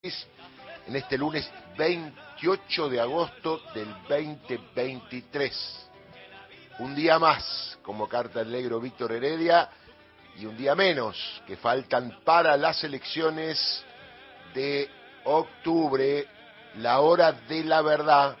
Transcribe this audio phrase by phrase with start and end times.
[0.00, 5.88] en este lunes 28 de agosto del 2023.
[6.78, 9.68] Un día más, como carta el negro Víctor Heredia,
[10.36, 13.84] y un día menos que faltan para las elecciones
[14.54, 14.88] de
[15.24, 16.28] octubre,
[16.76, 18.36] la hora de la verdad,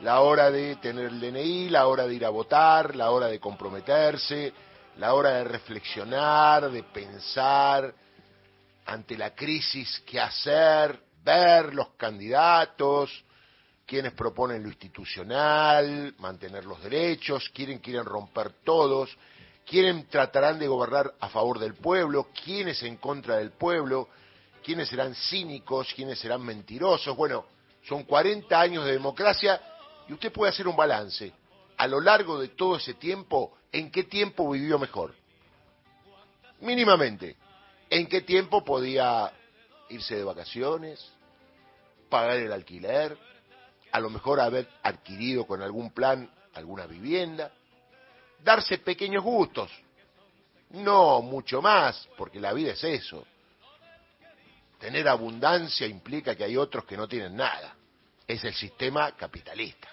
[0.00, 3.38] la hora de tener el DNI, la hora de ir a votar, la hora de
[3.38, 4.54] comprometerse,
[4.96, 8.05] la hora de reflexionar, de pensar
[8.86, 13.24] ante la crisis qué hacer, ver los candidatos,
[13.84, 19.16] quienes proponen lo institucional, mantener los derechos, quieren quieren romper todos,
[19.64, 24.08] quieren tratarán de gobernar a favor del pueblo, quiénes en contra del pueblo,
[24.64, 27.16] quiénes serán cínicos, quiénes serán mentirosos.
[27.16, 27.46] Bueno,
[27.84, 29.60] son 40 años de democracia
[30.08, 31.32] y usted puede hacer un balance
[31.76, 35.14] a lo largo de todo ese tiempo, ¿en qué tiempo vivió mejor?
[36.60, 37.36] Mínimamente,
[37.90, 39.32] ¿en qué tiempo podía
[39.88, 41.12] irse de vacaciones,
[42.08, 43.16] pagar el alquiler,
[43.92, 47.52] a lo mejor haber adquirido con algún plan alguna vivienda,
[48.42, 49.70] darse pequeños gustos,
[50.70, 53.26] no mucho más, porque la vida es eso.
[54.78, 57.74] Tener abundancia implica que hay otros que no tienen nada.
[58.26, 59.88] Es el sistema capitalista.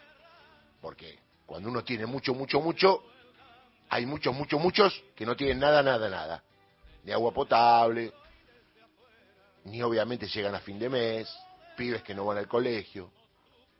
[0.81, 3.03] Porque cuando uno tiene mucho, mucho, mucho,
[3.89, 6.43] hay muchos, muchos, muchos que no tienen nada, nada, nada.
[7.03, 8.13] Ni agua potable,
[9.65, 11.33] ni obviamente llegan a fin de mes,
[11.75, 13.11] pibes que no van al colegio,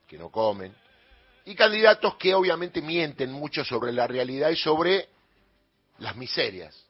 [0.06, 0.74] que no comen,
[1.46, 5.08] y candidatos que obviamente mienten mucho sobre la realidad y sobre
[5.98, 6.84] las miserias.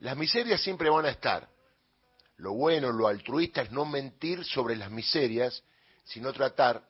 [0.00, 1.48] Las miserias siempre van a estar.
[2.38, 5.62] Lo bueno, lo altruista es no mentir sobre las miserias,
[6.04, 6.82] sino tratar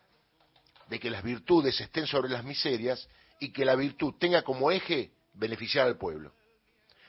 [0.88, 3.08] de que las virtudes estén sobre las miserias
[3.40, 6.32] y que la virtud tenga como eje beneficiar al pueblo.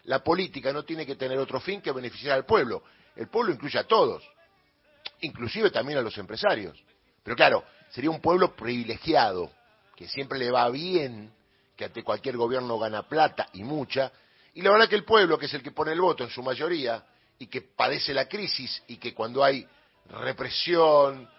[0.08, 2.84] La política no tiene que tener otro fin que beneficiar al pueblo.
[3.16, 4.24] El pueblo incluye a todos,
[5.22, 6.82] inclusive también a los empresarios.
[7.24, 9.52] Pero claro, sería un pueblo privilegiado,
[9.98, 11.34] que siempre le va bien,
[11.76, 14.12] que ante cualquier gobierno gana plata y mucha,
[14.54, 16.42] y la verdad que el pueblo, que es el que pone el voto en su
[16.42, 17.04] mayoría,
[17.38, 19.68] y que padece la crisis, y que cuando hay
[20.10, 21.30] represión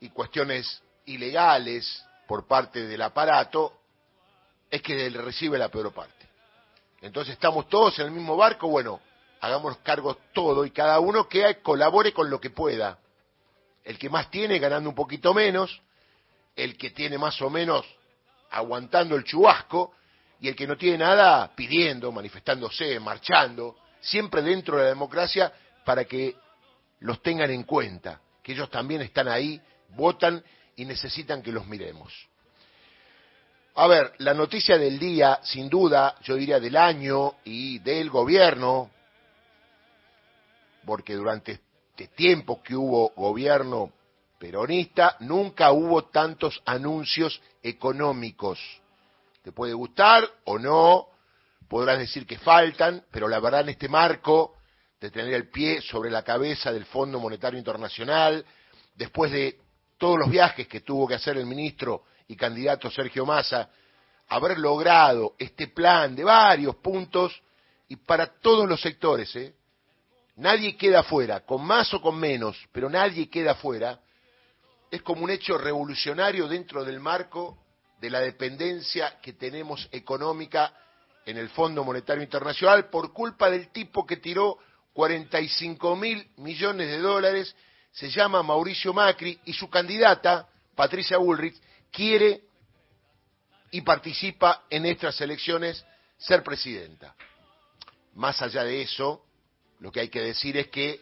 [0.00, 3.80] y cuestiones ilegales por parte del aparato,
[4.70, 6.31] es que él recibe la peor parte.
[7.02, 9.00] Entonces estamos todos en el mismo barco, bueno,
[9.40, 12.98] hagamos cargos todo y cada uno que colabore con lo que pueda.
[13.84, 15.82] El que más tiene ganando un poquito menos,
[16.54, 17.84] el que tiene más o menos
[18.52, 19.94] aguantando el chubasco
[20.40, 25.52] y el que no tiene nada pidiendo, manifestándose, marchando, siempre dentro de la democracia
[25.84, 26.36] para que
[27.00, 30.44] los tengan en cuenta, que ellos también están ahí, votan
[30.76, 32.12] y necesitan que los miremos.
[33.74, 38.90] A ver, la noticia del día, sin duda, yo diría del año y del gobierno,
[40.84, 43.90] porque durante este tiempo que hubo gobierno
[44.38, 48.58] peronista, nunca hubo tantos anuncios económicos.
[49.42, 51.06] Te puede gustar o no,
[51.66, 54.56] podrás decir que faltan, pero la verdad en este marco
[55.00, 58.44] de tener el pie sobre la cabeza del Fondo Monetario Internacional,
[58.96, 59.58] después de
[59.96, 63.68] todos los viajes que tuvo que hacer el ministro y candidato Sergio Massa,
[64.28, 67.40] haber logrado este plan de varios puntos
[67.88, 69.54] y para todos los sectores, ¿eh?
[70.36, 74.00] nadie queda fuera, con más o con menos, pero nadie queda fuera,
[74.90, 77.58] es como un hecho revolucionario dentro del marco
[78.00, 80.74] de la dependencia que tenemos económica
[81.26, 84.56] en el Fondo Monetario Internacional por culpa del tipo que tiró
[84.94, 87.54] 45 mil millones de dólares
[87.90, 91.60] se llama Mauricio Macri y su candidata, Patricia Bullrich,
[91.92, 92.42] quiere
[93.70, 95.84] y participa en estas elecciones
[96.18, 97.14] ser presidenta.
[98.14, 99.24] Más allá de eso,
[99.78, 101.00] lo que hay que decir es que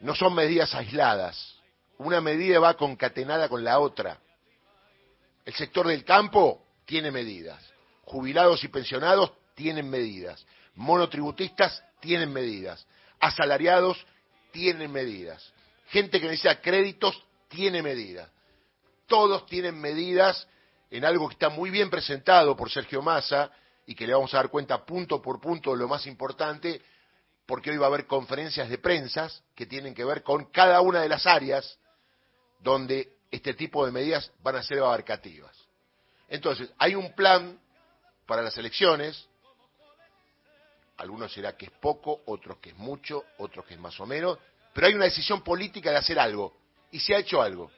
[0.00, 1.56] no son medidas aisladas.
[1.98, 4.18] Una medida va concatenada con la otra.
[5.44, 7.62] El sector del campo tiene medidas.
[8.04, 10.46] Jubilados y pensionados tienen medidas.
[10.74, 12.86] Monotributistas tienen medidas.
[13.20, 14.04] Asalariados
[14.52, 15.52] tienen medidas
[15.88, 18.28] gente que necesita créditos tiene medidas.
[19.14, 20.44] Todos tienen medidas
[20.90, 23.48] en algo que está muy bien presentado por Sergio Massa
[23.86, 26.82] y que le vamos a dar cuenta punto por punto de lo más importante,
[27.46, 31.00] porque hoy va a haber conferencias de prensa que tienen que ver con cada una
[31.00, 31.78] de las áreas
[32.58, 35.56] donde este tipo de medidas van a ser abarcativas.
[36.26, 37.60] Entonces, hay un plan
[38.26, 39.28] para las elecciones,
[40.96, 44.40] algunos será que es poco, otros que es mucho, otros que es más o menos,
[44.72, 46.56] pero hay una decisión política de hacer algo,
[46.90, 47.70] y se ha hecho algo.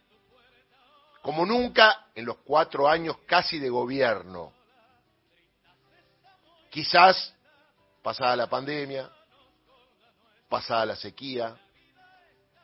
[1.26, 4.52] Como nunca en los cuatro años casi de gobierno.
[6.70, 7.34] Quizás,
[8.00, 9.11] pasada la pandemia,
[10.49, 11.58] pasada la sequía,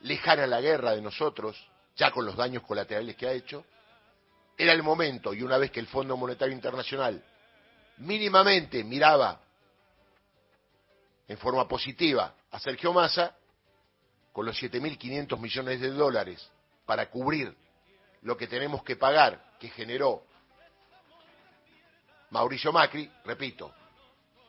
[0.02, 1.60] lejana la guerra de nosotros,
[1.96, 3.64] ya con los daños colaterales que ha hecho,
[4.56, 7.20] era el momento, y una vez que el Fondo Monetario Internacional
[7.96, 9.40] mínimamente miraba
[11.26, 13.34] en forma positiva a Sergio Massa,
[14.32, 16.48] con los 7.500 millones de dólares
[16.86, 17.56] para cubrir
[18.22, 20.22] lo que tenemos que pagar que generó
[22.30, 23.72] Mauricio Macri, repito,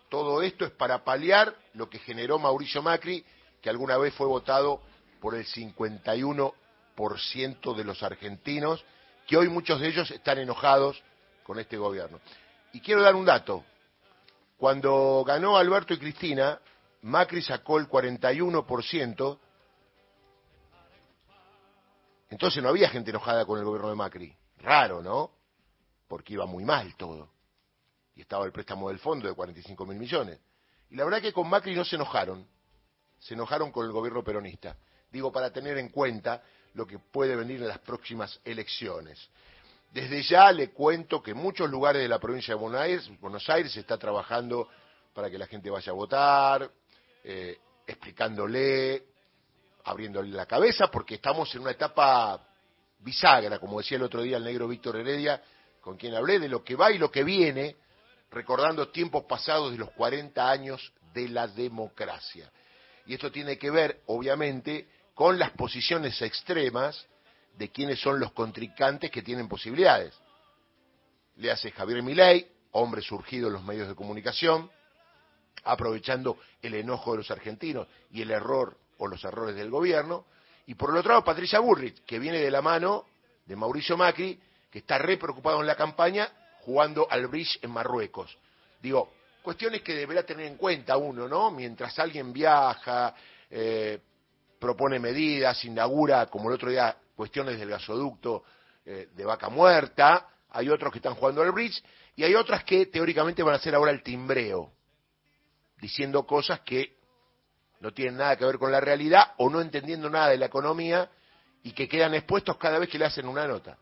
[0.10, 3.26] todo esto es para paliar lo que generó Mauricio Macri,
[3.62, 4.82] que alguna vez fue votado
[5.20, 8.86] por el 51% de los argentinos,
[9.28, 11.04] que hoy muchos de ellos están enojados
[11.44, 12.22] con este gobierno.
[12.72, 13.66] Y quiero dar un dato.
[14.58, 16.60] Cuando ganó Alberto y Cristina,
[17.02, 19.40] Macri sacó el 41%,
[22.34, 24.36] entonces no había gente enojada con el gobierno de Macri.
[24.58, 25.30] Raro, ¿no?
[26.08, 27.30] Porque iba muy mal todo.
[28.16, 30.40] Y estaba el préstamo del fondo de 45 mil millones.
[30.90, 32.48] Y la verdad que con Macri no se enojaron.
[33.20, 34.76] Se enojaron con el gobierno peronista.
[35.12, 36.42] Digo, para tener en cuenta
[36.74, 39.30] lo que puede venir en las próximas elecciones.
[39.92, 43.48] Desde ya le cuento que en muchos lugares de la provincia de Buenos Aires, Buenos
[43.48, 44.68] Aires se está trabajando
[45.14, 46.72] para que la gente vaya a votar,
[47.24, 49.13] eh, explicándole,
[49.86, 52.40] abriéndole la cabeza, porque estamos en una etapa
[53.00, 55.42] bisagra, como decía el otro día el negro Víctor Heredia,
[55.82, 57.76] con quien hablé, de lo que va y lo que viene,
[58.32, 62.52] recordando tiempos pasados de los 40 años de la democracia.
[63.06, 67.06] Y esto tiene que ver, obviamente, con las posiciones extremas
[67.58, 70.14] de quienes son los contrincantes que tienen posibilidades.
[71.36, 74.72] Le hace Javier Milei, hombre surgido en los medios de comunicación,
[75.66, 80.26] aprovechando el enojo de los argentinos y el error o los errores del gobierno,
[80.66, 83.06] y por el otro lado Patricia Burrich, que viene de la mano
[83.46, 84.40] de Mauricio Macri,
[84.72, 88.38] que está re preocupado en la campaña jugando al bridge en Marruecos.
[88.82, 89.12] Digo,
[89.42, 91.52] cuestiones que deberá tener en cuenta uno, ¿no?
[91.52, 93.14] Mientras alguien viaja,
[93.50, 94.00] eh,
[94.58, 98.44] propone medidas, inaugura, como el otro día, cuestiones del gasoducto
[98.86, 101.84] eh, de vaca muerta, hay otros que están jugando al bridge,
[102.16, 104.72] y hay otras que teóricamente van a hacer ahora el timbreo,
[105.82, 107.03] diciendo cosas que
[107.84, 111.10] no tienen nada que ver con la realidad o no entendiendo nada de la economía
[111.64, 113.78] y que quedan expuestos cada vez que le hacen una nota.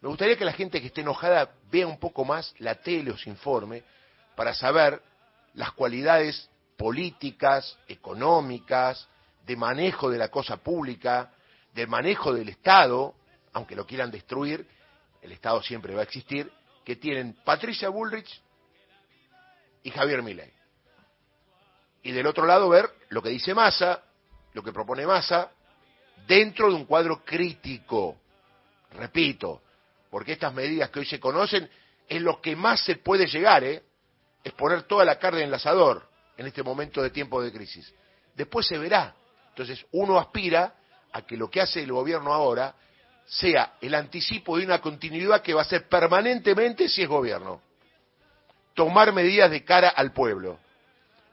[0.00, 3.18] Me gustaría que la gente que esté enojada vea un poco más la tele o
[3.18, 3.82] se informe
[4.36, 5.02] para saber
[5.54, 9.08] las cualidades políticas, económicas,
[9.44, 11.32] de manejo de la cosa pública,
[11.74, 13.16] del manejo del Estado,
[13.52, 14.64] aunque lo quieran destruir,
[15.22, 16.48] el Estado siempre va a existir,
[16.84, 18.40] que tienen Patricia Bullrich
[19.82, 20.59] y Javier Milei
[22.02, 24.02] y del otro lado ver lo que dice Massa,
[24.54, 25.50] lo que propone Massa,
[26.26, 28.16] dentro de un cuadro crítico.
[28.92, 29.62] Repito,
[30.10, 31.68] porque estas medidas que hoy se conocen
[32.08, 33.82] es lo que más se puede llegar, ¿eh?
[34.42, 37.92] es poner toda la carne en el asador en este momento de tiempo de crisis.
[38.34, 39.14] Después se verá.
[39.50, 40.74] Entonces uno aspira
[41.12, 42.74] a que lo que hace el gobierno ahora
[43.26, 47.60] sea el anticipo de una continuidad que va a ser permanentemente si es gobierno.
[48.74, 50.58] Tomar medidas de cara al pueblo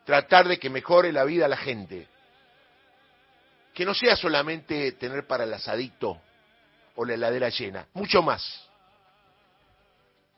[0.07, 2.07] tratar de que mejore la vida a la gente.
[3.73, 6.21] Que no sea solamente tener para el asadito
[6.95, 8.69] o la heladera llena, mucho más.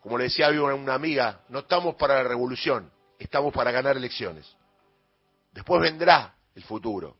[0.02, 4.52] Como le decía a una amiga, no estamos para la revolución, estamos para ganar elecciones.
[5.52, 7.18] Después vendrá el futuro,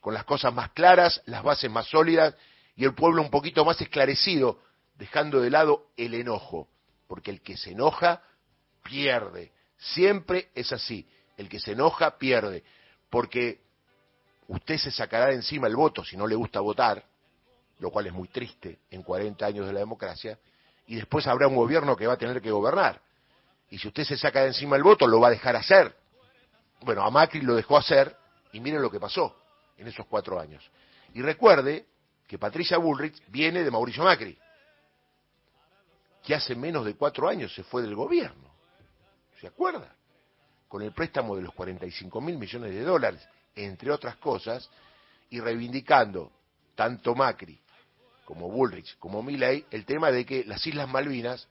[0.00, 2.36] con las cosas más claras, las bases más sólidas
[2.76, 4.60] y el pueblo un poquito más esclarecido,
[4.94, 6.68] dejando de lado el enojo,
[7.08, 8.22] porque el que se enoja
[8.84, 9.52] pierde.
[9.76, 11.08] Siempre es así
[11.42, 12.64] el que se enoja pierde,
[13.10, 13.60] porque
[14.48, 17.04] usted se sacará de encima el voto si no le gusta votar,
[17.78, 20.38] lo cual es muy triste en 40 años de la democracia,
[20.86, 23.00] y después habrá un gobierno que va a tener que gobernar.
[23.70, 25.96] Y si usted se saca de encima el voto, lo va a dejar hacer.
[26.82, 28.16] Bueno, a Macri lo dejó hacer,
[28.52, 29.36] y miren lo que pasó
[29.78, 30.68] en esos cuatro años.
[31.14, 31.86] Y recuerde
[32.26, 34.38] que Patricia Bullrich viene de Mauricio Macri,
[36.22, 38.52] que hace menos de cuatro años se fue del gobierno.
[39.40, 39.96] ¿Se acuerda?
[40.72, 43.20] Con el préstamo de los 45 mil millones de dólares,
[43.54, 44.70] entre otras cosas,
[45.28, 46.32] y reivindicando
[46.74, 47.60] tanto Macri
[48.24, 51.46] como Bullrich como Milley el tema de que las Islas Malvinas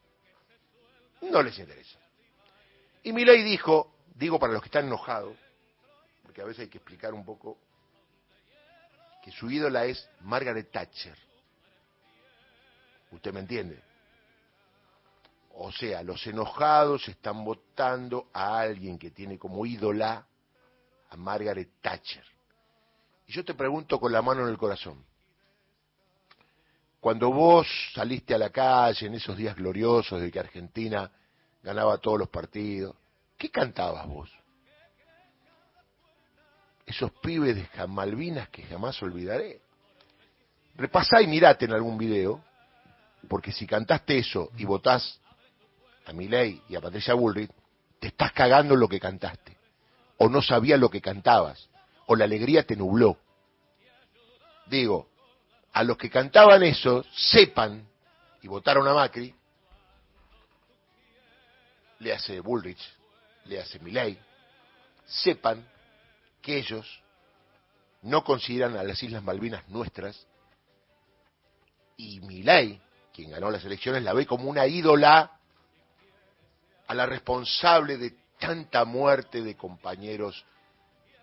[1.22, 2.00] no les interesa.
[3.04, 5.38] Y Milley dijo, digo para los que están enojados,
[6.24, 7.60] porque a veces hay que explicar un poco,
[9.24, 11.16] que su ídola es Margaret Thatcher.
[13.12, 13.84] ¿Usted me entiende?
[15.56, 20.26] O sea, los enojados están votando a alguien que tiene como ídola
[21.10, 22.24] a Margaret Thatcher.
[23.28, 25.04] Y yo te pregunto con la mano en el corazón,
[27.00, 31.12] cuando vos saliste a la calle en esos días gloriosos de que Argentina
[31.64, 32.96] ganaba todos los partidos,
[33.38, 34.30] ¿qué cantabas vos?
[36.92, 39.62] esos pibes de Malvinas que jamás olvidaré.
[40.76, 42.44] Repasá y mirate en algún video,
[43.28, 45.20] porque si cantaste eso y votás
[46.06, 47.52] a Milei y a Patricia Bullrich,
[48.00, 49.58] te estás cagando lo que cantaste.
[50.18, 51.70] O no sabías lo que cantabas.
[52.08, 53.18] O la alegría te nubló.
[54.66, 55.10] Digo,
[55.74, 57.88] a los que cantaban eso, sepan,
[58.42, 59.34] y votaron a Macri,
[62.00, 62.82] le hace Bullrich,
[63.46, 64.18] le hace Milei,
[65.06, 65.68] sepan
[66.42, 67.02] que ellos
[68.02, 70.26] no consideran a las Islas Malvinas nuestras
[71.98, 72.82] y Milei,
[73.14, 75.40] quien ganó las elecciones, la ve como una ídola
[76.92, 80.44] a la responsable de tanta muerte de compañeros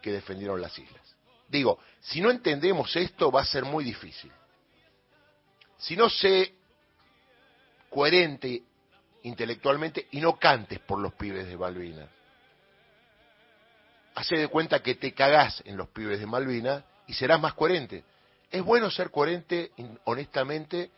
[0.01, 1.15] que defendieron las islas.
[1.47, 4.33] Digo, si no entendemos esto va a ser muy difícil.
[5.77, 6.55] Si no sé
[7.91, 8.63] coherente
[9.25, 12.09] intelectualmente y no cantes por los pibes de Malvinas.
[14.15, 18.05] Hace de cuenta que te cagás en los pibes de Malvinas y serás más coherente.
[18.51, 19.73] Es bueno ser coherente
[20.05, 20.91] honestamente,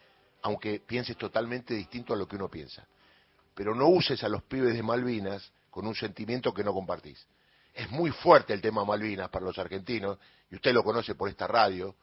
[0.42, 2.86] aunque pienses totalmente distinto a lo que uno piensa.
[3.54, 7.26] Pero no uses a los pibes de Malvinas con un sentimiento que no compartís.
[7.74, 10.18] Es muy fuerte el tema Malvinas para los argentinos,
[10.50, 11.94] y usted lo conoce por esta radio,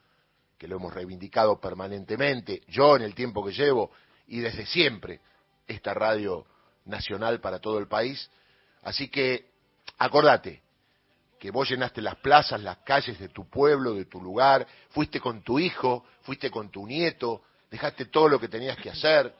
[0.57, 3.91] que lo hemos reivindicado permanentemente, yo en el tiempo que llevo,
[4.27, 5.19] y desde siempre,
[5.67, 6.45] esta radio
[6.85, 8.29] nacional para todo el país.
[8.83, 9.49] Así que
[9.97, 10.61] acordate
[11.39, 15.43] que vos llenaste las plazas, las calles de tu pueblo, de tu lugar, fuiste con
[15.43, 19.33] tu hijo, fuiste con tu nieto, dejaste todo lo que tenías que hacer,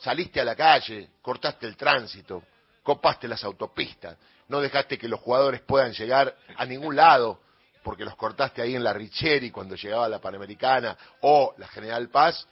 [0.00, 2.42] saliste a la calle, cortaste el tránsito,
[2.82, 4.16] copaste las autopistas,
[4.48, 7.40] no dejaste que los jugadores puedan llegar a ningún lado,
[7.82, 12.46] porque los cortaste ahí en la Richeri cuando llegaba la Panamericana o la General Paz,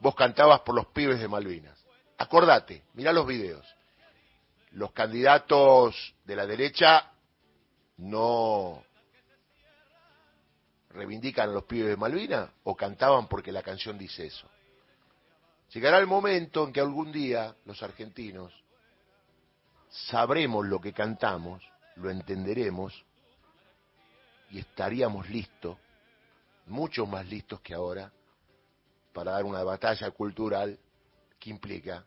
[0.00, 1.78] vos cantabas por los pibes de Malvinas.
[2.18, 3.66] Acordate, mirá los videos.
[4.72, 7.12] Los candidatos de la derecha
[7.98, 8.82] no
[10.90, 14.48] reivindican a los pibes de Malvinas o cantaban porque la canción dice eso.
[15.72, 18.52] Llegará el momento en que algún día los argentinos
[19.88, 21.62] sabremos lo que cantamos,
[21.96, 23.04] lo entenderemos
[24.50, 25.76] y estaríamos listos,
[26.66, 28.12] mucho más listos que ahora,
[29.12, 30.78] para dar una batalla cultural
[31.38, 32.04] que implica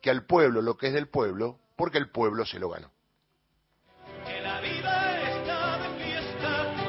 [0.00, 2.90] que al pueblo lo que es del pueblo, porque el pueblo se lo ganó.